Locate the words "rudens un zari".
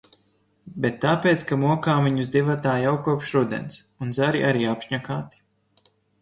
3.37-4.43